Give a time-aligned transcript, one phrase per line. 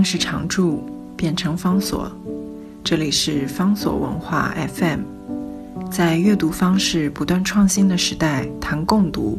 [0.00, 0.82] 命是常驻，
[1.14, 2.10] 变成方所。
[2.82, 5.00] 这里是方所文化 FM。
[5.90, 9.38] 在阅读方式不断创新的时代，谈共读，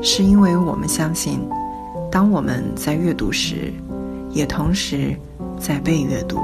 [0.00, 1.40] 是因为我们相信，
[2.12, 3.72] 当我们在阅读时，
[4.30, 5.16] 也同时
[5.58, 6.38] 在被阅读。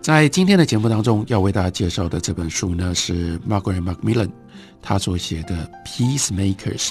[0.00, 4.30] 在今天的节目当中，要为大家介绍的这本书呢，是 Margaret Macmillan
[4.80, 6.88] 他所写的《Peacemakers》，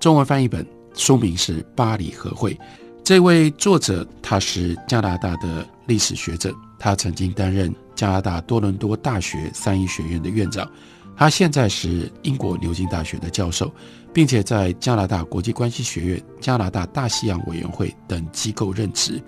[0.00, 2.54] 中文翻译本书名是《巴黎和会》。
[3.02, 10.66] 这位作者他是加拿大的历史学者，他曾经担任加拿大多伦多大学三一学院的院长，
[11.14, 13.70] 他现在是英国牛津大学的教授，
[14.12, 19.22] 并且在加拿大国际关系学院、加拿大大西洋委员会等机构任职。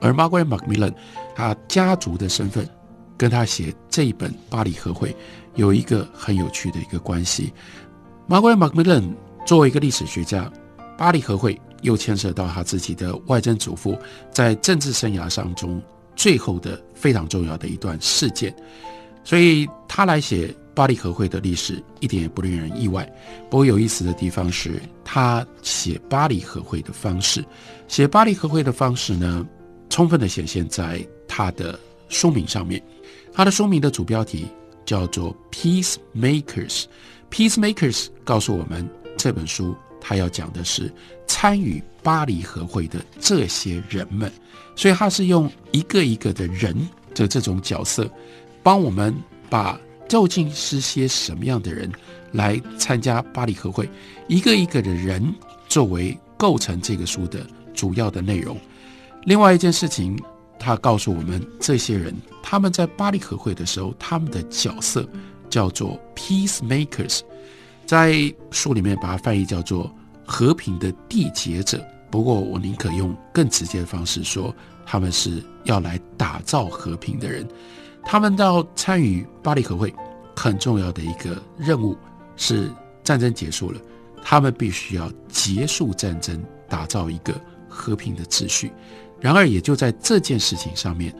[0.00, 0.94] 而 Margaret Macmillan，
[1.36, 2.66] 他家族的身份，
[3.18, 5.10] 跟他写这一本《巴黎和会》
[5.56, 7.52] 有一个很有趣的一个关系。
[8.26, 9.14] Margaret Macmillan
[9.44, 10.44] 作为一个历史学家，
[11.00, 13.98] 《巴黎和会》又牵涉到他自己的外曾祖父
[14.30, 15.80] 在政治生涯上中
[16.14, 18.54] 最后的非常重要的一段事件，
[19.24, 23.10] 所以他来写巴黎和会的历史一点也不令人意外。
[23.48, 27.42] 不过有意思的地方是他写巴黎和会的方式，
[27.88, 29.46] 写巴黎和会的方式呢？
[29.88, 32.80] 充分的显现在他的书名上面，
[33.32, 34.46] 他的书名的主标题
[34.84, 35.34] 叫做
[36.14, 36.84] 《Peacemakers》。
[37.30, 40.92] Peacemakers 告诉我们，这本书他要讲的是
[41.26, 44.32] 参与巴黎和会的这些人们，
[44.74, 46.74] 所以他是用一个一个的人
[47.14, 48.10] 的这种角色，
[48.62, 49.14] 帮我们
[49.48, 49.78] 把
[50.08, 51.90] 究竟是些什么样的人
[52.32, 53.88] 来参加巴黎和会，
[54.26, 55.32] 一个一个的人
[55.68, 58.56] 作为构成这个书的主要的内容。
[59.24, 60.18] 另外一件事情，
[60.58, 65.08] 他告诉我们，这些人他们在巴黎和会的时候，他们的角色
[65.48, 67.20] 叫做 peacemakers，
[67.90, 69.92] 在书里面把它翻译叫做
[70.24, 71.84] 和平的缔结者。
[72.08, 74.54] 不过我宁可用更直接的方式说，
[74.86, 77.44] 他们是要来打造和平的人。
[78.04, 79.92] 他们到参与巴黎和会
[80.36, 81.98] 很重要的一个任务
[82.36, 82.70] 是
[83.02, 83.80] 战争结束了，
[84.22, 87.34] 他们必须要结束战争，打造一个
[87.68, 88.70] 和平的秩序。
[89.18, 91.12] 然而，也就在这件事情上面，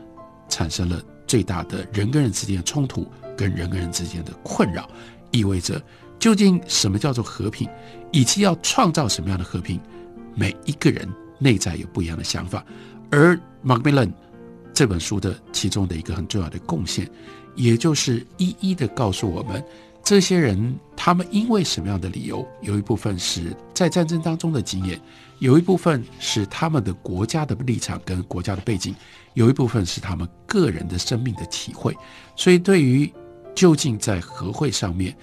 [0.48, 4.88] 产生了最大的人跟人之间的冲突，跟人跟人之间的困扰，
[5.32, 5.82] 意味着
[6.20, 7.68] 究竟什么叫做和平，
[8.12, 9.80] 以及要创造什么样的和平，
[10.34, 11.08] 每一个人
[11.38, 12.64] 内在有不一样的想法。
[13.10, 14.12] 而 Macmillan
[14.72, 17.10] 这本书的其中的一个很重要的贡献，
[17.56, 19.64] 也就是一一的告诉我们。
[20.02, 22.46] 这些人，他们因为什么样的理由？
[22.62, 24.98] 有一部分是在战争当中的经验，
[25.40, 28.94] 有一部分是他们的国家的立场跟国家的背景，
[29.34, 31.94] 有一部分是他们个人的生命的体会。
[32.34, 33.12] 所以，对于
[33.54, 35.14] 究竟在和会上面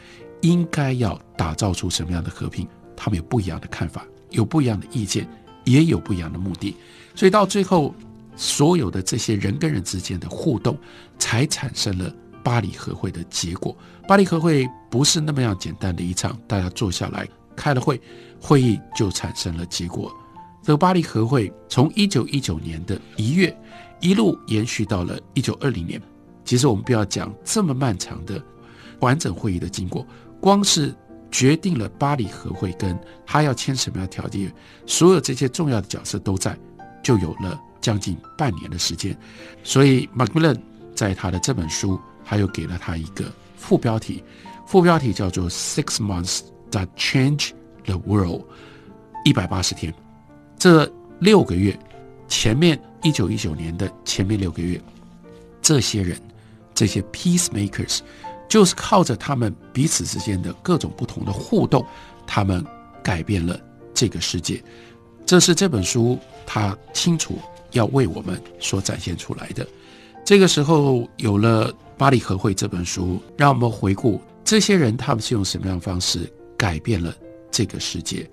[0.47, 2.65] 应该要打造出什么样的和平，
[2.95, 5.27] 他们有不一样的看法，有不一样的意见，
[5.65, 6.73] 也有不一样的目的。
[7.13, 7.93] 所以到最后，
[8.37, 10.77] 所有的这些人跟人之间的互动，
[11.19, 12.13] 才产生了。
[12.43, 13.75] 巴黎和会的结果，
[14.07, 17.27] 巴黎和会不是那么样简单的一场，大家坐下来
[17.57, 17.99] 开了会，
[18.39, 20.09] 会议就产生了结果。
[20.63, 23.53] 这个巴黎和会从一九一九年的一月
[23.99, 26.01] 一路延续到了一九二零年。
[26.45, 28.41] 其实我们不要讲这么漫长的
[29.01, 30.07] 完整会议的经过，
[30.39, 30.95] 光是
[31.31, 34.51] 决定了巴黎和会跟他要签什么样的条件，
[34.85, 36.57] 所有这些重要的角色都在，
[37.03, 39.17] 就有了将近半年的时间。
[39.63, 40.63] 所以马克 l 伦
[40.95, 41.99] 在他的这本书。
[42.29, 43.23] 还有给了他一个
[43.55, 44.21] 副标题，
[44.65, 47.51] 副标题叫做 “Six Months That Change
[47.85, 48.41] the World”，
[49.23, 49.93] 一百八十天，
[50.59, 51.79] 这六个月，
[52.27, 54.77] 前面一九一九年的前面六个月，
[55.61, 56.21] 这些人，
[56.73, 57.99] 这些 peacemakers，
[58.47, 61.85] 就是靠着他们彼此之间的各种不同的互动，
[62.25, 62.65] 他们
[63.03, 63.59] 改变了
[63.93, 64.63] 这个世界。
[65.25, 67.37] 这是这本书他清楚
[67.71, 69.67] 要为我们所展现出来的。
[70.25, 71.73] 这个时候有了。
[71.99, 77.11] 《巴黎和会》这本书，让我们回顾这些人，他们是用什么样的方式改变了
[77.49, 78.29] 这个世界。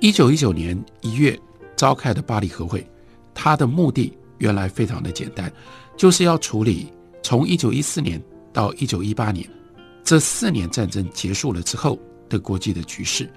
[0.00, 1.38] 一九一九年一月
[1.76, 2.84] 召开的巴黎和会，
[3.32, 5.52] 它的目的原来非常的简单，
[5.96, 8.20] 就是要处理从一九一四年
[8.52, 9.48] 到一九一八年
[10.02, 11.98] 这四年战争结束了之后
[12.28, 13.30] 的国际的局势。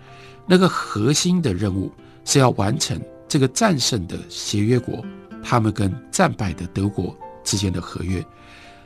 [0.45, 1.91] 那个核心的任务
[2.25, 5.03] 是要完成这个战胜的协约国，
[5.41, 8.23] 他们跟战败的德国之间的合约。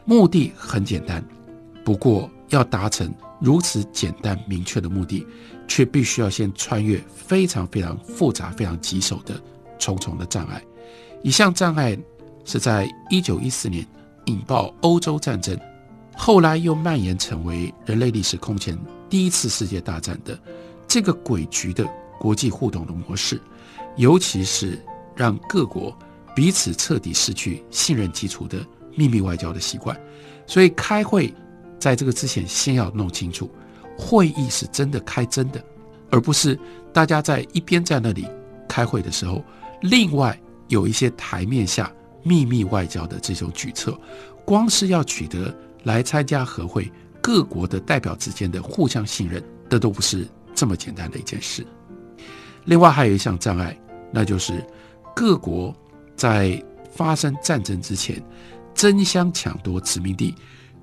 [0.05, 1.23] 目的很简单，
[1.83, 5.25] 不过要达成如此简单明确的目的，
[5.67, 9.41] 却必须要先穿越非常非常复杂、非常棘手的
[9.79, 10.63] 重重的障碍。
[11.23, 11.97] 一项障碍
[12.45, 13.85] 是在一九一四年
[14.25, 15.59] 引爆欧洲战争，
[16.17, 18.77] 后来又蔓延成为人类历史空前
[19.07, 20.37] 第一次世界大战的
[20.87, 21.87] 这个诡谲的
[22.19, 23.39] 国际互动的模式，
[23.95, 24.83] 尤其是
[25.15, 25.95] 让各国
[26.35, 28.65] 彼此彻底失去信任基础的
[28.95, 29.97] 秘密外交的习惯。
[30.47, 31.33] 所以开会
[31.79, 33.49] 在这个之前，先要弄清楚
[33.97, 35.63] 会议是真的开真的，
[36.09, 36.59] 而不是
[36.91, 38.27] 大家在一边在那里
[38.67, 39.43] 开会的时候，
[39.81, 40.37] 另外
[40.67, 41.91] 有一些台面下
[42.23, 43.97] 秘密外交的这种举措。
[44.43, 46.91] 光是要取得来参加和会
[47.21, 51.65] 各国的代表之间的互相信任，这都不是这么简单的一件事。
[52.65, 53.77] 另外还有一项障碍，
[54.11, 54.65] 那就是
[55.15, 55.75] 各国
[56.15, 58.21] 在发生战争之前
[58.73, 60.35] 争相抢夺殖民地、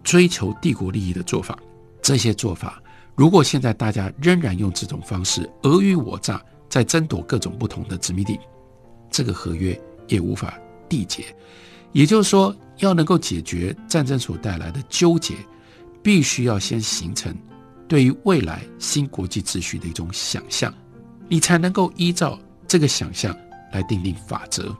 [0.03, 1.59] 追求帝国利益的做法。
[2.01, 2.83] 这些做法，
[3.15, 8.39] 如果现在大家仍然用这种方式尔虞我诈，在争夺各种不同的殖民地，
[9.11, 10.59] 这个合约也无法
[10.89, 11.25] 缔结。
[11.95, 15.35] 也就是说，要能够解决战争所带来的纠结，
[16.03, 17.35] 必须要先形成
[17.87, 20.75] 对于未来新国际秩序的一种想象，
[21.29, 22.37] 你才能够依照
[22.67, 23.35] 这个想象
[23.73, 24.77] 来定定法则。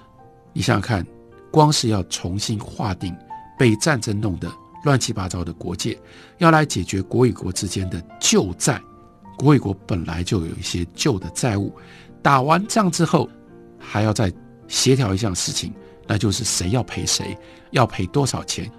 [0.53, 1.07] 你想想看，
[1.53, 3.17] 光是要重新划定
[3.57, 4.53] 被战争弄得
[4.85, 5.97] 乱七八糟的国界，
[6.39, 8.83] 要来解决国与国之间的旧债，
[9.39, 11.73] 国与国本来就有一些旧的债务，
[12.23, 13.31] 打完仗之后，
[13.79, 14.33] 还要再
[14.67, 15.73] 协调一项事情。
[16.07, 17.37] 那就是谁要赔谁，
[17.71, 18.71] 要赔多少钱，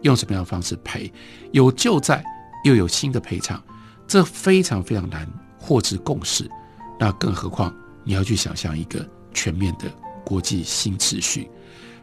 [0.00, 1.12] 用什么样的方式赔，
[1.52, 2.24] 有旧债
[2.64, 3.62] 又有新的赔偿，
[4.06, 6.50] 这非常非常难获知共识。
[6.98, 7.74] 那更何况
[8.04, 9.90] 你要去想象一个全面的
[10.24, 11.48] 国际新秩序，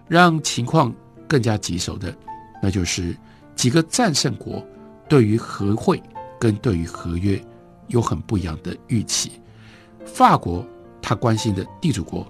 [0.08, 0.94] 让情况
[1.28, 2.16] 更加棘手的，
[2.62, 3.16] 那就是
[3.56, 4.66] 几个战胜国
[5.08, 6.02] 对于和会
[6.40, 7.42] 跟对于合约
[7.88, 9.32] 有很不一样的预期。
[10.06, 10.66] 法国
[11.02, 12.25] 他关心的地主国，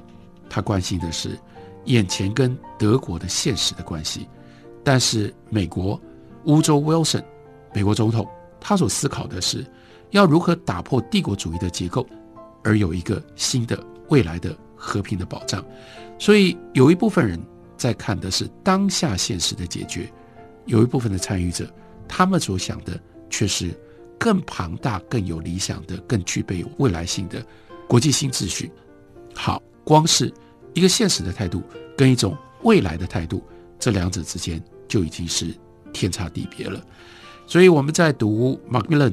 [0.50, 1.40] 他关心的是。
[1.89, 4.27] 眼前跟德国的现实的关系，
[4.83, 6.00] 但是美国
[6.45, 7.24] 乌州 Wilson
[7.74, 8.27] 美国总统
[8.59, 9.65] 他所思考的是
[10.12, 12.07] 要如何打破帝国主义的结构，
[12.63, 15.65] 而有一个新的未来的和平的保障。
[16.19, 17.39] 所以有一部分人
[17.75, 20.12] 在看的是当下现实的解决，
[20.65, 21.68] 有一部分的参与者
[22.07, 23.00] 他们所想的
[23.31, 23.71] 却是
[24.19, 27.44] 更庞大、更有理想的、更具备未来性的
[27.88, 28.71] 国际新秩序。
[29.33, 30.31] 好，光是。
[30.80, 31.62] 一个现实的态度
[31.98, 33.44] 跟一种未来的态度，
[33.78, 35.54] 这两者之间就已经是
[35.92, 36.81] 天差地别了。
[37.46, 39.12] 所以我们在读《Macmillan》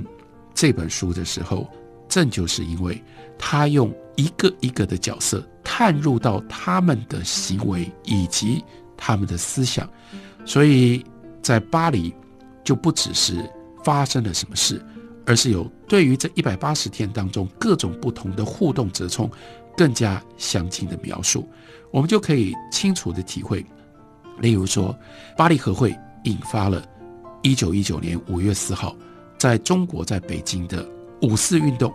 [0.55, 1.69] 这本书的时候，
[2.09, 3.03] 正就是因为
[3.37, 8.65] 他用一个一个的角色探入到他们的行为以及
[8.97, 9.91] 他们的思想，
[10.45, 11.05] 所以
[11.43, 12.15] 在巴黎
[12.63, 13.35] 就不只是
[13.83, 14.81] 发生了什么事，
[15.27, 19.31] 而是有对于这一百八十天当中各种不同的互动折冲。
[19.79, 21.47] 更加详尽的描述，
[21.91, 23.63] 我们就可以清楚的体会。
[24.41, 24.99] 例如说，
[25.37, 25.95] 巴黎和会
[26.25, 26.83] 引发了
[27.43, 28.97] 一九一九年五月四号
[29.37, 30.89] 在中国在北京的
[31.21, 31.93] 五四运动，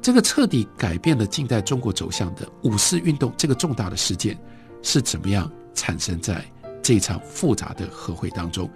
[0.00, 4.38] 这个彻底改变了近代中国走向的五四运动这个重大的事件
[4.80, 6.44] 是怎么样产生在
[6.80, 8.70] 这场复杂的和会当中？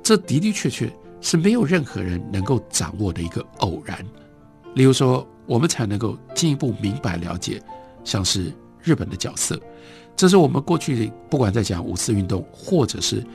[0.00, 0.88] 这的的确确
[1.26, 3.98] 是没有任何人能够掌握的一个偶然。
[4.76, 7.60] 例如说，我们才能够进一步明白了解。
[8.04, 9.60] 像是日本的角色，
[10.14, 13.26] 这是我们过去不管在讲五四运动，或者是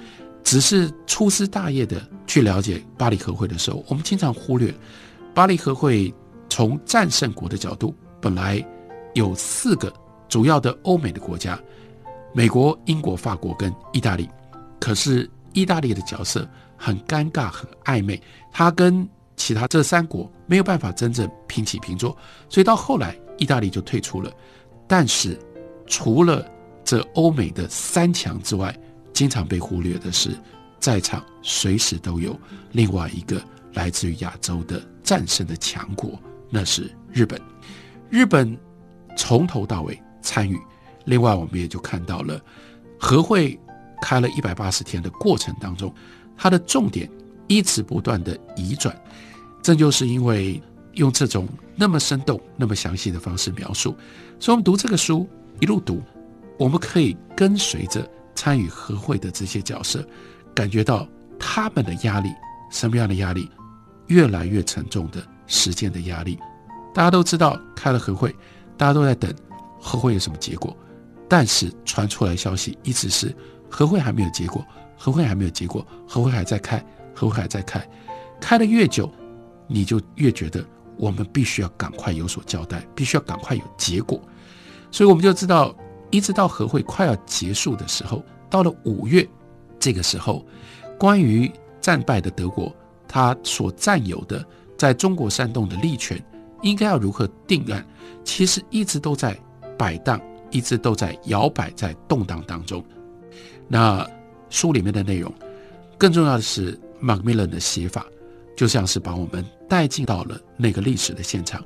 [0.41, 4.73] 只是粗枝大叶的去了解巴黎和会的时候，我们经常忽略
[5.33, 6.13] 巴黎和会
[6.49, 8.65] 从战胜国的角度，本来
[9.15, 9.93] 有四个
[10.29, 11.59] 主要的欧美的国家：
[12.33, 14.29] 美国、英国、法国跟意大利。
[14.79, 16.47] 可是意大利的角色
[16.83, 18.19] 很尴尬、很暧昧，
[18.51, 22.17] 他跟其他这三国没有办法真正平起平坐，
[22.49, 24.31] 所以到后来意大利就退出了。
[24.87, 25.39] 但是，
[25.85, 26.43] 除了
[26.83, 28.75] 这欧美的三强之外，
[29.13, 30.31] 经常被忽略的是，
[30.79, 32.37] 在场随时都有
[32.71, 33.39] 另外一个
[33.73, 36.19] 来自于亚洲的战胜的强国，
[36.49, 37.39] 那是日本。
[38.09, 38.57] 日本
[39.15, 40.59] 从头到尾参与。
[41.05, 42.41] 另外，我们也就看到了
[42.99, 43.59] 和会
[44.01, 45.93] 开了一百八十天的过程当中，
[46.41, 47.07] 它的重点
[47.47, 48.99] 一直不断的移转。
[49.61, 50.59] 这就是因为
[50.93, 53.95] 用这种那么生动、那么详细的方式描述。
[54.39, 55.29] 所以，我们读这个书
[55.59, 56.01] 一路读，
[56.57, 60.03] 我们可以跟随着参与和会的这些角色，
[60.55, 61.07] 感觉到
[61.37, 62.31] 他们的压力，
[62.71, 63.47] 什么样的压力？
[64.07, 66.39] 越来越沉重的时间的压力。
[66.91, 68.35] 大家都知道开了和会，
[68.75, 69.31] 大家都在等
[69.79, 70.75] 和会有什么结果，
[71.29, 73.33] 但是传出来消息一直是
[73.71, 74.63] 和会还没有结果，
[74.97, 76.83] 和会还没有结果，和会还在开，
[77.15, 77.89] 和会还在开，
[78.39, 79.09] 开的越久，
[79.65, 80.63] 你就越觉得
[80.97, 84.21] 我们必须要赶快有所交代，必须要赶快有结果。
[84.91, 85.73] 所以我们就知道，
[86.09, 89.27] 一直到和会快要结束的时候，到了五月，
[89.79, 90.45] 这个时候，
[90.99, 91.49] 关于
[91.79, 92.75] 战败的德国，
[93.07, 94.45] 他所占有的
[94.77, 96.21] 在中国山东的利权，
[96.61, 97.85] 应该要如何定案，
[98.25, 99.35] 其实一直都在
[99.77, 102.83] 摆荡，一直都在摇摆，在动荡当中。
[103.73, 104.05] 那
[104.49, 105.33] 书里面的内容，
[105.97, 108.05] 更重要的是，Macmillan 的写法，
[108.53, 111.63] 就像是把我们带进到了那个历史的现场。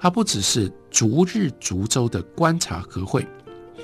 [0.00, 3.28] 它不只是逐日逐周的观察和会，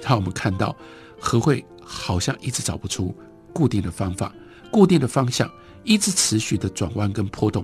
[0.02, 0.74] 让我们看到
[1.20, 3.14] 和会好像一直找不出
[3.52, 4.32] 固定的方法、
[4.70, 5.46] 固定的方向，
[5.84, 7.62] 一直持续的转弯跟波动。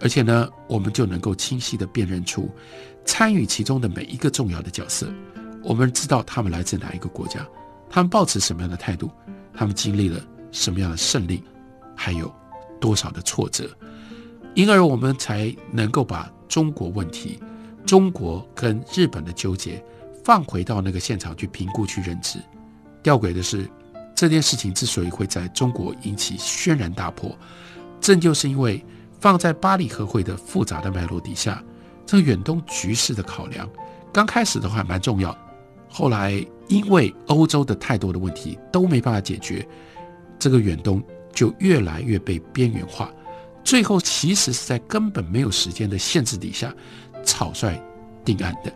[0.00, 2.48] 而且呢，我们就能够清晰地辨认出
[3.04, 5.12] 参与其中的每一个重要的角色。
[5.64, 7.44] 我们知道他们来自哪一个国家，
[7.90, 9.10] 他们抱持什么样的态度，
[9.60, 10.18] 他们经历了
[10.50, 11.44] 什么样的胜利，
[11.94, 12.34] 还有
[12.80, 13.68] 多少的挫折，
[14.54, 17.38] 因而我们才能够把中国问题、
[17.84, 19.84] 中国跟日本的纠结
[20.24, 22.38] 放回到那个现场去评估、去认知。
[23.02, 23.68] 吊诡的是，
[24.14, 27.36] 这件事情之所以会在中国引起轩然大波，
[28.00, 28.82] 正就是因为。
[29.20, 31.62] 放在巴黎和会的复杂的脉络底下，
[32.06, 33.68] 这个远东局势的考量，
[34.10, 35.36] 刚开始的话蛮重要，
[35.90, 39.66] 后来因为欧洲的太多的问题都没办法解决，
[40.38, 43.12] 这个远东就越来越被边缘化，
[43.64, 46.72] 最后其实是在根本没有时间的限制底下，
[47.24, 47.76] 草率
[48.24, 48.72] 定案的，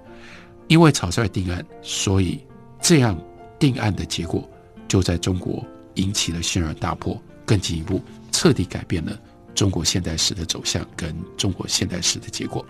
[0.66, 2.44] 因为草率定案，所以
[2.80, 3.16] 这样
[3.58, 4.46] 定案的结果
[4.88, 7.16] 就在中国引起了轩然大波，
[7.46, 8.00] 更进一步
[8.32, 9.16] 彻底改变了。
[9.54, 12.66] 中国现代史的走向跟中国现代史的结果。